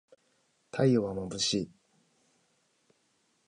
[0.71, 1.71] 太陽はまぶしい